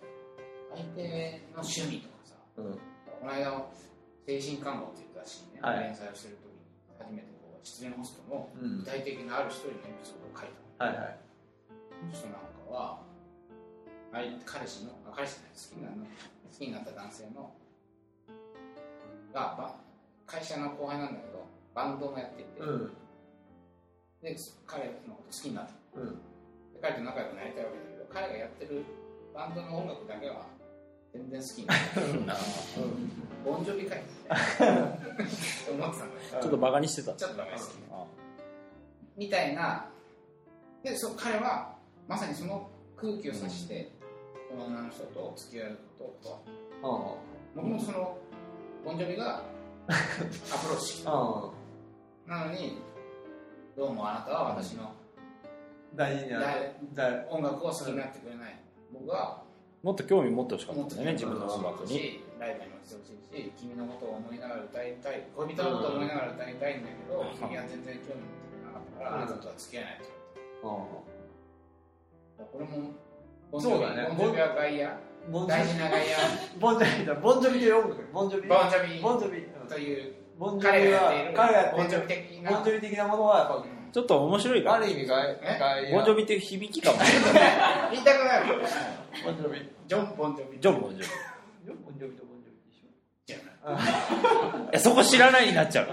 [0.73, 2.65] 相手の趣味とかさうん。
[3.21, 3.67] この間
[4.25, 5.85] 精神看護っていう雑誌にね、はい。
[5.85, 6.63] 連載をしてる時に
[6.97, 8.79] 初めてこう失恋ホストのうん。
[8.79, 10.93] 具体的なある一人のエピソードを書いたの。
[10.93, 11.19] はいはい。
[12.01, 13.03] その人なんかは
[14.13, 16.07] 相彼氏のあ彼氏じゃない好きなの
[16.53, 17.53] 好きになった男性の
[19.33, 19.77] がば
[20.27, 22.91] 会社の後輩なんだけどバンドもやっていて、うん。
[24.23, 24.37] で
[24.67, 26.01] 彼のこと好きになった。
[26.01, 26.09] うん。
[26.11, 26.15] で
[26.81, 28.85] 彼と仲良くなりたいわけだけど彼がやってる
[29.35, 30.47] バンドの音楽だけは
[31.13, 32.41] 全然好きになった
[33.51, 34.11] ボンジョビかいって
[35.71, 37.15] 思ってたんだよちょっとバカにしてた。
[37.15, 38.05] ちょっとダメですあ
[39.17, 39.87] みたいな。
[40.83, 41.75] でそ彼は
[42.09, 43.93] まさにその空気を察して、
[44.51, 46.43] この女の人と付き合うこと
[46.87, 47.19] も
[47.55, 48.17] ともとその
[48.85, 49.39] ボンジョビが
[49.89, 50.87] アプローチ。
[50.87, 51.09] して
[52.27, 52.79] なのに
[53.77, 54.93] どうもあなたは私の
[55.95, 56.39] 大事にな
[57.29, 58.57] 音楽を好きになってくれない。
[58.93, 59.43] 僕は
[59.83, 61.89] もっと興味持ってほしかったんだよね自分の音楽に。
[61.89, 69.99] しライブにも来てほしいし君のことを思いながら歌いたい恋人のことを思いながら歌いたいんだけど、君は全然興味持ってなかったから、うんあなたとは付き合えない
[70.63, 70.69] と。
[72.41, 74.07] あこれもそうだね。
[74.09, 75.63] ボンジョビは外野ボンジョビ。
[75.63, 76.01] 大事な外
[76.59, 77.07] ボンジョビ。
[77.07, 78.49] だボンジョビという音楽ボンジョビ。
[78.49, 79.01] 野ボンジョビ。
[79.01, 79.43] ボンジョビ。
[79.69, 80.15] という。
[80.39, 81.33] ボンジョビは彼がやっている。
[81.37, 82.51] 彼がやボンジョビ的な。
[82.51, 85.59] ボンジョビ的なものはやっぱちょっと面白いからある意味外え？
[85.59, 86.99] 外野ボンジョビっていう響きかも。
[87.93, 88.43] 言いたくない
[89.25, 89.69] ボンジョビ。
[89.89, 90.59] ジョン・ボンジョビ。
[90.61, 91.09] ジョン・ボンジョビ。
[91.85, 92.89] ボンジョビとボンジョビでしょ
[93.27, 93.37] じゃ
[93.69, 93.79] な。
[94.65, 95.89] いえそこ知らないになっちゃう。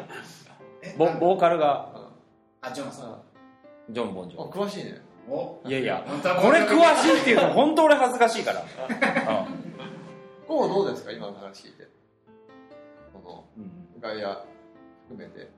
[0.83, 0.95] え？
[0.97, 2.11] ボボーカルが。
[2.61, 3.21] あジョンさん。
[3.89, 5.01] ジョン・ボンジあョ詳しいね
[5.65, 6.05] いやいや
[6.41, 8.63] これ詳しいっていうと本当俺恥ずかしいから。
[10.47, 11.11] こうどうですか？
[11.11, 11.87] 今の話聞いて。
[13.13, 14.01] このうん。
[14.01, 14.33] 外野
[15.09, 15.49] 含めて。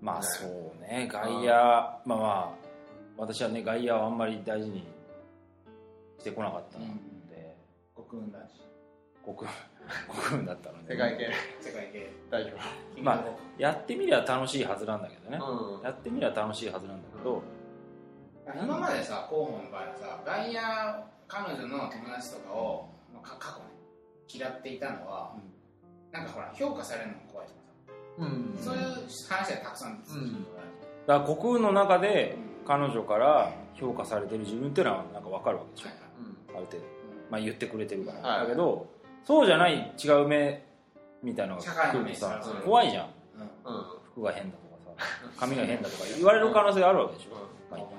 [0.00, 2.66] まあそうね外野まあまあ
[3.18, 4.86] 私はね外野はあんまり大事に
[6.18, 6.84] してこなかったの
[7.30, 7.56] で、
[7.94, 8.60] 国運だし
[9.24, 11.30] 国国運だったので、世界系。
[11.60, 12.10] 世界系。
[12.30, 13.02] 代表。
[13.02, 13.24] まあ
[13.58, 15.82] やってみりゃ楽しいはずなんだけどね、うん。
[15.82, 17.42] やってみりゃ楽しいはずなんだけど、
[18.54, 20.60] 今までさ候補の場合はさ外野
[21.26, 23.64] 彼女の友達とかを、まあ、か過去ね
[24.32, 25.34] 嫌っていたのは、
[26.12, 27.60] なんかほら評価されるのが怖いとか
[28.18, 28.56] うん。
[28.58, 28.82] さ、そういう
[29.28, 30.32] 話はたくさん続くうん。
[31.06, 35.88] だから国運の中で彼女から評価されてる自分っていうのはなんか分かるわけでしょ
[36.54, 36.84] ある程度、
[37.30, 38.40] まあ、言ってくれてるから、はい。
[38.42, 38.86] だけど
[39.24, 40.64] そうじゃない違う目
[41.22, 43.06] みたいなのが来るとさうん怖いじゃん。
[43.36, 43.72] うん。
[43.72, 43.84] うんうん
[44.16, 47.36] 服が変だとかさ髪が変だとか言われる可能性があるわけでしょ、
[47.68, 47.92] 顔も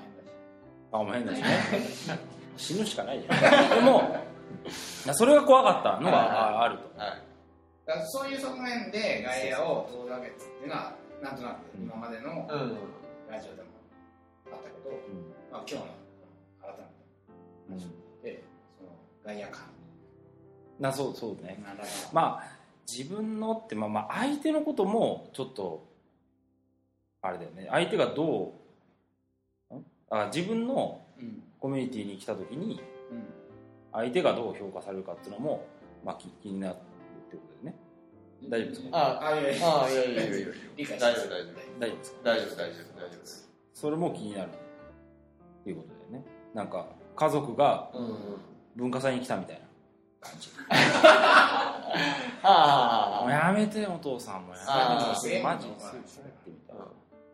[0.92, 2.18] 変だし顔も変だしね
[2.56, 3.70] 死ぬしかないじゃん。
[3.70, 4.02] でも
[5.12, 6.82] それが怖かったのがああると。
[8.10, 12.76] そういう側面で外野を遠ざけてっていうのはなんとなく今までのうん。
[13.30, 13.68] ラジオでも
[14.50, 14.90] あったけど、
[15.52, 15.80] まあ、今日の
[16.62, 16.72] 改
[17.68, 17.86] めて
[18.22, 18.42] で
[18.78, 18.90] その
[19.24, 19.60] 外野感。
[20.80, 21.62] なそうそうね。
[22.12, 22.58] まあ
[22.90, 25.86] 自分のって、まあ、まあ相手のこともちょっと
[27.20, 27.68] あれだよね。
[27.70, 28.67] 相手がどうん
[30.10, 31.42] あ自分のうん。
[31.60, 33.24] コミュニティに来た時にうん。
[33.92, 35.66] 相手がどう評価されるかっていうのも、
[36.04, 36.76] まあ、気気になるっ
[37.30, 37.76] てことでね。
[38.48, 38.98] 大丈夫ですか？
[38.98, 39.82] ああいやいや。
[39.84, 40.36] あいやいやいや。
[40.38, 41.54] いや理解大丈夫大丈夫。
[41.80, 42.18] 大丈夫ですか？
[42.22, 43.20] 大丈夫大丈夫大丈夫。
[43.20, 44.52] ですそれも気になるっ
[45.64, 46.24] ていうことだよね。
[46.54, 48.16] なんか家族がうん。
[48.76, 49.62] 文化祭に来たみたいな。
[50.20, 50.48] 感じ。
[52.42, 54.52] あもうやめてお父さんも。
[54.54, 55.42] やあめてー。
[55.42, 56.76] マジですってみたい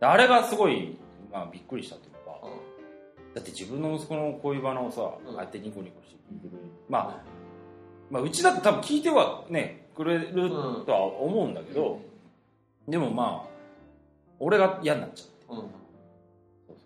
[0.00, 0.96] なあれがすごい、
[1.32, 2.02] まあ、びっくりしたと
[3.35, 5.35] だって自分の息子の恋バナをさ、うん。
[5.37, 7.23] ああやってニコニコして聞いてくれる、まあ、
[8.11, 10.31] まあうちだって多分聞いてはねくれる
[10.87, 12.01] とは思うんだけど、
[12.88, 13.49] でもまあ
[14.38, 15.35] 俺が嫌になっちゃって。
[15.49, 15.57] うん。
[15.59, 15.66] そう
[16.68, 16.79] そう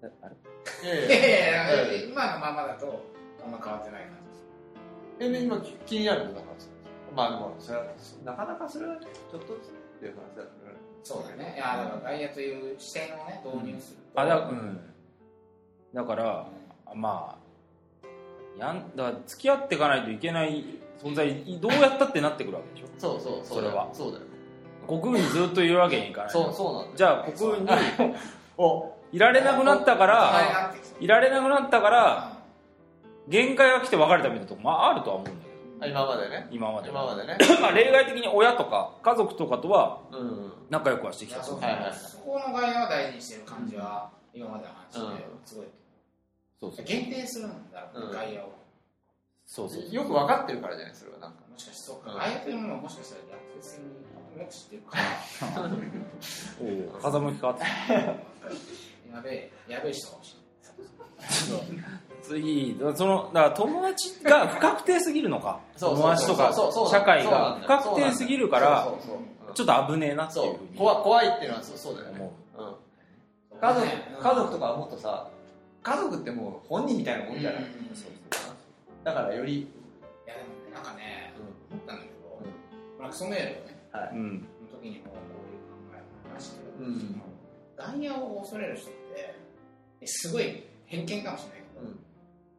[0.00, 0.12] そう。
[0.22, 0.36] ああれ
[0.84, 3.04] いやいいややいや今のままだと
[3.44, 4.12] あんま変わってない感
[5.18, 6.46] じですえで今気気になるんだか？
[6.46, 6.52] ら
[7.14, 7.84] まあでもそれは
[8.24, 10.61] なかなかそれはねちょっとずつっていう話だったから
[11.04, 11.54] そうだね。
[11.56, 14.20] いやだから外野という視点をね導入すると。
[14.20, 14.80] あだ,、うん、
[15.94, 16.46] だから
[16.94, 17.36] ま
[18.04, 18.08] あ
[18.58, 20.64] やんだから付き合っていかないといけない
[21.02, 22.98] 存在どうやったってなってくるわけでしょ？
[22.98, 23.88] そうそうそれは。
[23.92, 24.24] そうだよ。
[24.86, 27.68] 国運にずっといるわけにいかないそうそうなんじゃあ国運に
[28.58, 32.32] おいられなくなったかあらいられなくなったから
[33.28, 35.51] う限界が来て別れたみたいなとこもあるとは思うんだけど。
[35.51, 35.51] あ
[35.86, 36.48] 今までね。
[36.50, 36.90] 今まで。
[36.90, 37.38] は今までね。
[37.60, 41.92] まあ例外的に親とか家族とかとはうん仲良くはしてきたそうはいはい。
[41.94, 45.66] そこの外野を大事にしてる感じは今までの話ですごい。
[46.60, 46.84] そうそう。
[46.84, 48.10] 限定するんだうん。
[48.10, 48.52] 外野を
[49.44, 49.90] そうそう。
[49.90, 51.38] よく分かってるからじゃないそれはなんか。
[51.50, 52.12] もしかしてそうか。
[52.12, 52.18] うん。
[52.18, 55.02] 外野というものをもしかしたら逆説によく知ってるから。
[56.94, 57.66] おお風向き変わった。
[59.12, 60.36] やべえやべえ人かもし
[62.22, 65.60] 次そのだから友達が不確定すぎるのか。
[65.78, 66.52] 友達とか
[66.90, 68.88] 社会が不確定すぎるから
[69.54, 70.76] ちょっと危ねえなっていうそう。
[70.76, 72.18] 怖怖いっていうのはそうそうだよね。
[72.18, 72.62] 思う。
[72.62, 72.70] うん。
[72.70, 75.28] れ家族ね家族とかはもっとさ
[75.82, 77.68] 家族ってもう本人みたいなもんじゃない、うん。
[79.04, 79.66] だからより、い
[80.26, 81.34] やでもねなんかね
[81.70, 82.42] 思ったんだけど、
[83.00, 84.10] まあクソメールをねはい。
[84.14, 87.20] うんその時にもこういう考えを話してる、うん。
[87.76, 89.34] 外野を恐れる人って
[90.00, 91.98] えすごい偏見かもしれないけど、うん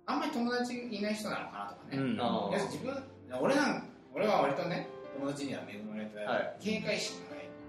[0.06, 2.22] あんまり友達いない人なのかなとかね、うん。
[2.22, 2.94] あいや自分
[3.42, 4.88] 俺なん俺は割とね
[5.18, 7.18] 友達には恵まれて、はい警戒心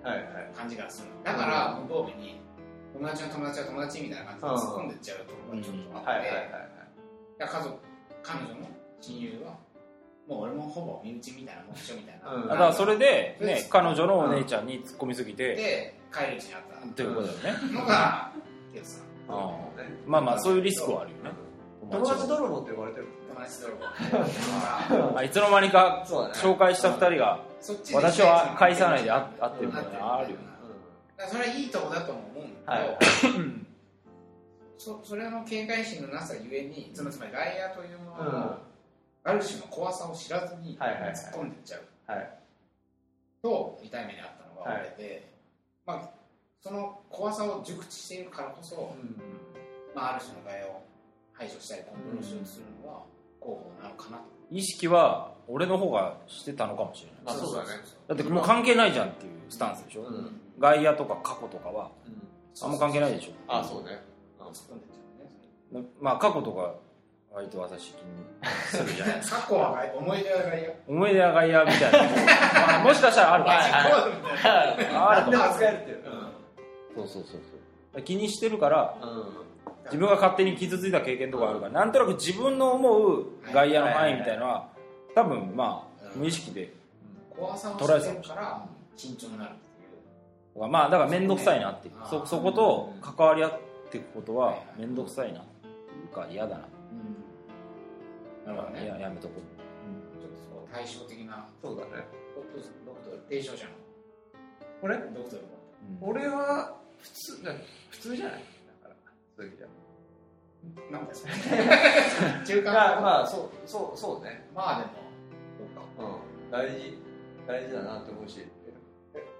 [0.03, 0.53] がないはいはい。
[0.55, 1.23] 感じがするの。
[1.23, 2.41] だから向こうに
[2.93, 6.41] 友達の友達は友達みたいな感じで突っ込んでっちゃうところがちょっとあって、はいはいはいい。
[7.39, 7.79] や家族
[8.23, 8.69] 彼女の
[9.01, 9.59] 親友は
[10.29, 12.49] もう俺もほぼ身内みたいなもんでしょみたいな、うん。
[12.49, 16.87] だからそれで、ね、彼女のお姉ちゃんに突っ込みすぎて、で帰るうちにあった。
[16.87, 18.33] っていうことだよね、のが
[18.73, 19.05] ケイトさん。
[19.29, 19.59] あ
[20.07, 21.31] まあまあそういうリスクはあるよね
[21.91, 25.19] 友達泥棒って呼ばれてる友達泥棒。
[25.19, 30.45] あいつの間にか紹介した二人がそっちで私は返さないで会会ってるみたいなのあるよね。
[31.29, 32.99] それはいいとこだとも思うんだはい。
[33.21, 33.33] けど、
[34.79, 38.59] そそれの警戒心のなさゆえにつまりつまり外野というものの、
[39.25, 41.13] ある種の怖さを知らずにはいはいはい。
[41.13, 41.83] 突っ込んでっちゃう。
[42.13, 42.31] はい。
[43.43, 45.33] と痛い目にあったのが俺で、
[45.87, 46.11] まあ、
[46.61, 48.95] その怖さを熟知しているからこそ、
[49.95, 50.84] まあ、ある種の外野を
[51.45, 53.03] 排除したりコントロするのは
[53.39, 57.21] 候補なのかなと、意識は俺の方がしてたのかもしれない。
[57.25, 57.69] まあそうだね。
[58.09, 60.41] だってもう関係ないじゃんっていうスタンスでしょ、うん。
[60.59, 61.91] 外野とか過去とかは。
[62.63, 63.33] あんま関係ないでしょ。
[63.49, 64.03] あそうね。
[64.39, 65.89] 突っ込んでっちゃうね。
[66.01, 66.75] まあ過去とか
[67.33, 68.03] 割と私気に
[68.71, 69.21] するじゃない。
[69.21, 70.69] 過去は思い出は外野。
[70.89, 73.61] 思い出は外野みたいな、まあ、もしかしたらあるかも。
[73.61, 74.97] しれない。
[74.97, 75.29] あるかも。
[75.29, 76.05] しれない扱えるっていう。
[76.95, 77.41] そうそうそう
[77.93, 78.03] そう。
[78.03, 79.45] 気にしてるからうん
[79.85, 84.69] 自分が勝手に傷ついた経験とかあるからなんとなく自分の思う外野の範囲みたいなのは
[85.15, 86.21] 多分まあうん。
[86.23, 86.73] 無意識で
[87.31, 88.67] 怖さを知ってるから
[88.97, 90.69] 慎重になるっていう。
[90.69, 91.95] まあだから面倒くさいなっていう。
[92.09, 95.71] そそこと関わり合っていくことは面倒くさいなってい
[96.05, 96.63] うか嫌だな。
[98.47, 98.87] なるほどね。
[98.87, 100.21] ややめとこう。
[100.21, 102.05] ちょっとそう対照的なそうだね。
[102.35, 103.71] ドクトドクト提唱者の。
[104.83, 105.43] 俺ドクトル
[106.03, 106.09] うん。
[106.11, 107.53] 俺は普通だ
[107.91, 108.35] 普通じゃない？
[108.35, 108.54] だから
[109.37, 109.69] そういう意味じゃ。
[110.91, 111.31] なんですか
[112.47, 112.73] 中間？
[112.73, 114.49] まあまあそうそうそうね。
[114.55, 114.91] まあでも
[115.59, 116.07] どうか。
[116.07, 116.51] うん。
[116.51, 116.99] 大事。
[117.47, 118.47] 大事だなと思うし。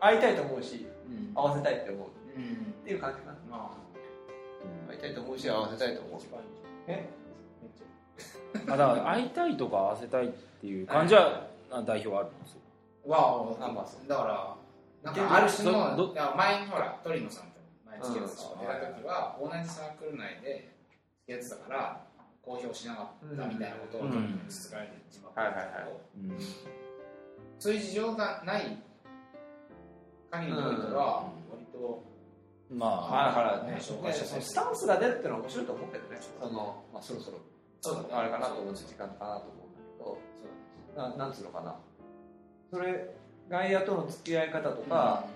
[0.01, 1.33] 会いたいと思うしうん。
[1.35, 2.09] 合わせたいって思う。
[2.09, 3.39] っうんていう感じかな。
[3.51, 3.77] ま
[4.89, 6.21] 会いたいと思うし合わせたいと思う。
[6.89, 7.09] え？
[8.69, 10.31] あだから会いたいとか合わせたいっ
[10.61, 12.61] ていう感じはあ代表はあるんですよ。
[13.09, 14.23] ゃわあまあそうだか
[15.03, 17.45] らなんかある種の前にほら鳥野さん
[18.01, 20.71] と前付き合ってた人が出た時は同じサークル内で
[21.27, 22.01] 付き合ってたから
[22.43, 24.41] 公表しなかったみたいなことをうん。
[24.49, 26.29] つつかれてしまっはいはいはいたん。
[26.37, 26.79] ですけどうん。
[27.59, 28.79] そういう事情がない
[30.31, 32.03] 限りにおいては割と
[32.71, 37.39] まあまあだからねね紹介してそのスタンスが出るってのは面白いと思うけどねその、まあ、そろそろ
[37.81, 39.47] そうだねあれかなと思う時間かなと
[40.01, 40.17] 思うん。
[40.17, 40.23] だ
[40.95, 41.33] けどななん。
[41.33, 41.77] つうのかな
[42.71, 43.15] それ
[43.49, 45.27] 外野との付き合い方とか、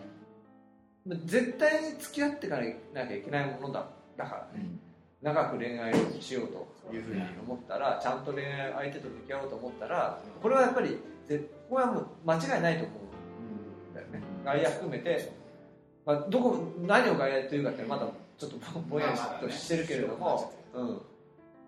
[1.24, 2.62] 絶対に付き合っていかな
[3.06, 4.66] きゃいけないものだだからね。
[5.22, 12.94] 長く恋愛をしようというふうに思ったらちゃんと恋愛相手と向き合おうと思ったらこれはやっぱりぜここはもう間違いないと思
[13.88, 14.22] うんだよね。
[14.44, 15.32] 外野含めて、
[16.06, 18.06] まあ、どこ何を外野というかってまだ
[18.38, 21.00] ちょっとぼぼんやりとしてるけれども、うん、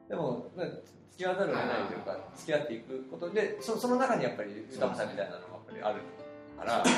[0.08, 0.70] でもね
[1.10, 6.00] 付き合わざるを得ないというか付き合っていくことでそその中にやっぱり豊かさみたいなのがやっぱりある
[6.56, 6.84] から。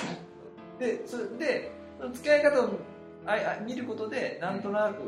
[0.79, 2.71] でそれで付き合い方を
[3.27, 5.03] ああ見ることでなんとなく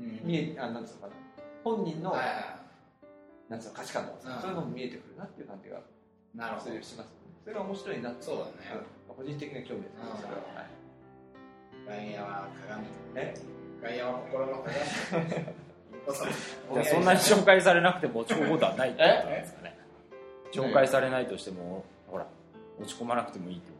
[0.00, 0.20] うん。
[0.24, 1.12] 見えあなんつうのかな。
[1.62, 2.34] 本人のはいはい。
[3.50, 4.40] なんつうの価値観とかさうん。
[4.42, 5.80] そういうのも見えてくるなっていう感じが
[6.34, 6.70] なるほど。
[6.70, 7.04] しますね。
[7.44, 8.50] それが面白いなそうだね。
[8.74, 10.40] うん個人的な興味ですねそれは。
[10.54, 12.10] はい。
[12.14, 12.86] 外野は鏡。
[13.16, 13.34] え？
[13.82, 15.44] 外野は心の鏡。
[16.06, 19.78] こそじゃあそんなに紹介されなくても落ち込むことはないってことなんですかね。
[20.52, 22.26] 紹介されないとしてもほら
[22.80, 23.76] 落ち込まなくてもいいってこ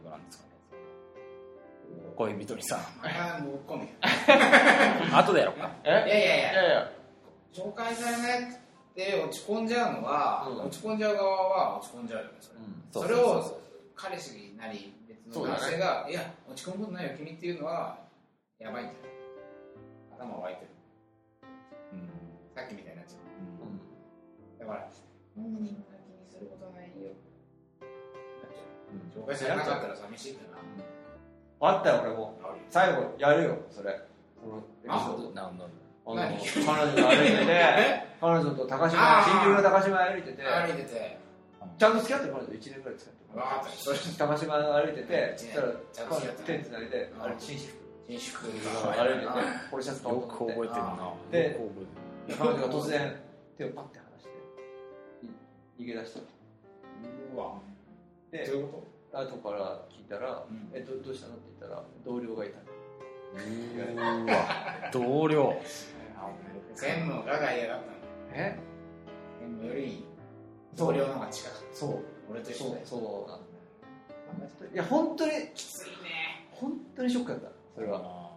[2.21, 3.89] 恋人にさああもう込め
[5.11, 5.71] 後でやろうか。
[5.83, 5.89] え？
[5.89, 6.91] いやいやいいややいや。
[7.51, 8.53] 紹介されなく
[8.95, 10.61] て落ち込んじゃうのは、うん。
[10.65, 12.59] 落ち込んじゃう側は落ち込んじゃうよねそれ,、
[12.91, 13.59] そうそれを
[13.95, 17.97] 彼氏なり別の男性が、いや落ち込むことないよ君っていうのは
[18.59, 19.11] やばいんじゃない
[20.29, 20.67] 頭湧いてる。
[21.93, 22.09] うん。
[22.55, 23.65] さっきみたいになっちゃう。
[23.65, 23.75] んうん。
[23.77, 24.87] うだから
[25.35, 27.09] 本人が気にすることないよ。
[27.81, 29.23] なっちゃう。
[29.23, 30.57] 紹介されなかったら寂しいってな
[31.61, 32.39] あったよ俺も。
[32.69, 33.99] 最後やるよそれ。
[34.41, 35.29] そのエピソあード。
[35.31, 35.65] ななんだ？
[36.05, 36.37] あの何？
[36.37, 41.21] 彼女と歩いてて 彼女と高島新宿の高島歩いてて歩いてて。
[41.77, 44.17] ちゃんと付き合ってる彼女1年ぐらい付き合ってる。
[44.17, 45.67] 高島歩いててそしたら
[46.45, 47.23] 手つないでうん。
[47.23, 47.77] あれ紳士服。
[48.07, 48.67] 新宿歩いてて
[49.69, 51.13] ポロシャツ買おようと覚えてるな。
[51.31, 51.59] で
[52.37, 53.15] 彼女が突然
[53.57, 54.29] 手をパッて離して
[55.83, 56.19] い逃げ出した。
[57.35, 57.53] うわ。
[58.31, 64.89] でどういうこ後から聞いたらうん「えどどうしたの?」って言ったら同僚がいたうわ。
[64.91, 65.43] 同僚。
[65.53, 65.61] と
[66.75, 67.91] 専務が外野だったの。
[68.33, 68.57] え？
[69.39, 70.05] 専務より
[70.75, 71.91] 同僚の方が近かっそう。
[71.93, 71.97] た
[72.31, 72.97] 俺と一緒そうでそ
[73.27, 73.45] うなんだ
[74.73, 76.47] いや本当にきついね。
[76.51, 77.99] 本当にショックだったそれは。
[78.03, 78.31] あ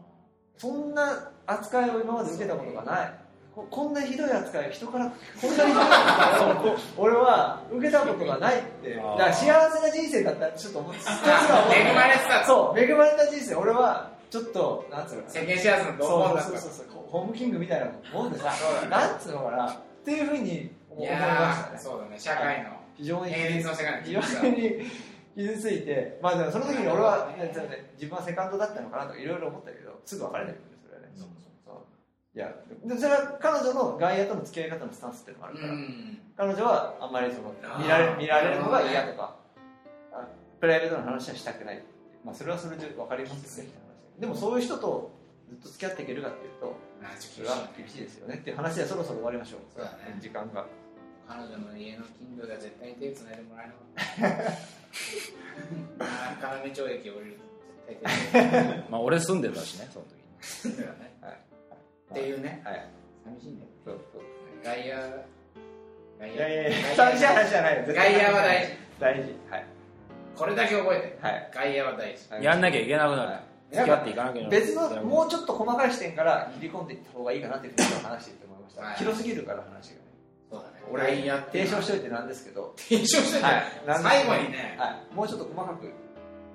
[0.56, 3.12] そんな扱いを今まで受けたことがない
[3.54, 5.06] ここんなひどい扱い人から
[5.40, 5.82] こんなひどい。
[5.82, 8.94] 扱いを俺は受けたことがないって。
[8.94, 12.44] だから幸せな人生だったらちょっと思って恵まれてた。
[12.44, 18.88] そう恵まれた人生俺はちょっとなんつうの世間知らずの同そう門だそうそうそうホームキングみたいなもんでさそうだね。
[18.88, 19.70] なんつうのかな。
[19.70, 21.18] っていうふうに思いまや
[21.54, 21.76] したね。
[21.76, 22.18] ーそうだね。
[22.18, 22.70] 社会の。
[22.96, 24.82] 非常に平日の世界の非常に
[25.36, 27.28] 傷ついてまあでもその時に俺は、
[27.94, 31.08] 自分はセカンドだったのかなとかいろいろ思ったけどすぐ別れたけどねそれはね。
[31.16, 31.28] そう
[32.34, 32.52] いや
[32.84, 36.18] でそれは彼女の外野との付き合い方のスタンスっていうのもあるから、うん。
[36.36, 39.36] 彼女はあんまりその見られ見られるのが嫌とか、
[40.12, 40.26] あ
[40.60, 41.80] プライベートの話はしたくない。
[42.24, 43.70] まあそれはそれで分かりますよね。
[43.70, 43.78] って
[44.16, 45.12] 話でもそういう人と
[45.48, 46.76] ずっと付き合っていけるかっていうと
[47.20, 49.60] それは厳しいですよねっていう話でそろそろ終わりましょう。
[49.76, 50.18] そうだね。
[50.20, 50.66] 時間が。
[51.28, 53.66] 彼女の家の近所では絶対に手つないでもらえ
[54.18, 54.50] なかっ
[55.98, 56.04] た。
[56.42, 57.44] あー要町駅降りると
[57.92, 60.06] 絶対手つないでまあ俺住んでたしねその
[60.64, 60.84] 時に。
[61.22, 61.53] はい
[62.14, 62.62] っていうね。
[62.64, 62.86] はい。
[63.24, 63.70] 寂しいんだよ。
[63.84, 64.22] そうそう
[64.62, 64.94] 外野
[66.20, 68.72] 外野いやいやいや寂しい話じゃないよ外野は大事。
[69.00, 69.20] 大事。
[69.50, 69.66] はい。
[70.36, 71.18] これだけ覚えて。
[71.20, 71.50] はい。
[71.52, 72.44] 外野は大事。
[72.44, 73.28] やんなきゃいけなくなる。
[73.30, 73.54] はい。
[73.74, 78.96] 付き合ってい別のもうちょっと細かい視点から切り込んでいった方がいいかなっていうふうに話していって思いました、はい。
[78.96, 80.00] 広すぎるから話がね。
[80.48, 80.82] そうだね。
[80.92, 81.64] 俺外野って。
[81.66, 83.62] 提唱しといてなんですけど、提唱してて、はい。
[84.00, 85.90] 最後にね、はい、もうちょっと細かく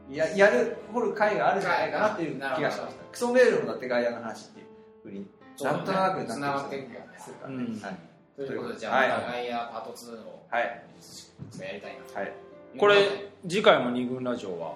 [0.09, 2.87] ややる掘る回があるんじゃないかなっていう気がしました。
[3.11, 4.65] クソメールもだって外野の話っていう
[5.03, 5.27] ふうに
[5.63, 7.55] なんとなく繋がっていくよねするからね。
[7.55, 7.79] うん。
[7.79, 7.95] はい。
[8.35, 9.09] ということでじゃあ、はい。
[9.09, 10.63] また外野パート2をはい。
[11.59, 12.19] やりたいなと。
[12.19, 12.33] はい。
[12.77, 12.95] これ
[13.47, 14.75] 次回も二軍ラジオは？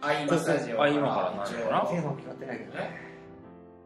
[0.00, 1.80] あ今スタジオあ今からなるのかな。
[1.86, 3.00] テーマも決まってないけどね。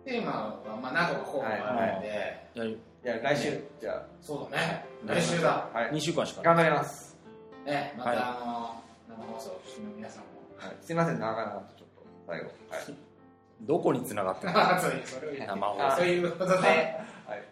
[0.05, 2.78] テーマはまあ何個か候補があるんで、やるい。
[3.03, 4.84] や来週じゃそうだね。
[5.07, 5.68] 来週だ。
[5.74, 5.92] あはい。
[5.92, 7.16] 2週間しか頑張ります。
[7.64, 8.18] ねまた、はい。
[8.18, 10.28] あの生放送を聞きの皆さんも。
[10.57, 10.76] はい。
[10.80, 12.46] すいません長々とちょっと最後。
[12.70, 13.09] はい
[13.62, 14.80] どこに繋がってるの？
[15.96, 17.44] そういうことではい。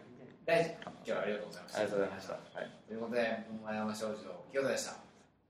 [0.45, 0.71] 大事。
[0.81, 1.79] 今日はありがとうございました。
[1.79, 2.33] ありがとうございました。
[2.33, 2.71] はい。
[2.87, 4.93] ということで桃山商事の清田でした。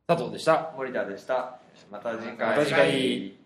[0.08, 0.72] 佐藤でした。
[0.76, 1.60] 森田でした。
[1.92, 2.50] また次回。
[2.50, 3.39] また次回